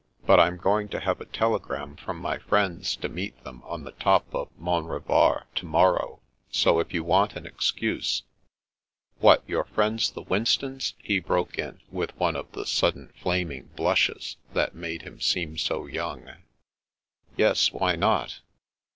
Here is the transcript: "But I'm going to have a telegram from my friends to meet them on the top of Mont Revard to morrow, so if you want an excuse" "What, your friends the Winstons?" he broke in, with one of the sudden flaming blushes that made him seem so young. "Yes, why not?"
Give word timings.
"But 0.25 0.39
I'm 0.39 0.57
going 0.57 0.89
to 0.89 0.99
have 0.99 1.21
a 1.21 1.25
telegram 1.25 1.95
from 1.95 2.17
my 2.17 2.39
friends 2.39 2.95
to 2.95 3.07
meet 3.07 3.43
them 3.43 3.61
on 3.63 3.83
the 3.83 3.91
top 3.91 4.25
of 4.33 4.49
Mont 4.57 4.87
Revard 4.87 5.43
to 5.53 5.65
morrow, 5.67 6.21
so 6.49 6.79
if 6.79 6.91
you 6.91 7.03
want 7.03 7.35
an 7.35 7.45
excuse" 7.45 8.23
"What, 9.19 9.43
your 9.47 9.63
friends 9.63 10.09
the 10.09 10.23
Winstons?" 10.23 10.95
he 11.03 11.19
broke 11.19 11.59
in, 11.59 11.81
with 11.91 12.17
one 12.17 12.35
of 12.35 12.51
the 12.53 12.65
sudden 12.65 13.13
flaming 13.21 13.67
blushes 13.75 14.37
that 14.55 14.73
made 14.73 15.03
him 15.03 15.21
seem 15.21 15.55
so 15.55 15.85
young. 15.85 16.27
"Yes, 17.37 17.71
why 17.71 17.95
not?" 17.95 18.39